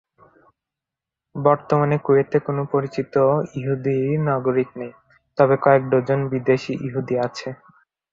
বর্তমানে 1.35 1.97
কুয়েতে 1.97 2.37
কোন 2.39 2.57
পরিচিত 2.73 3.13
ইহুদি 3.55 3.97
নাগরিক 4.27 4.69
নেই, 4.79 4.93
তবে 5.37 5.55
কয়েক 5.63 5.83
ডজন 5.91 6.19
বিদেশী 6.31 6.73
ইহুদি 6.87 7.15
আছে। 7.19 7.49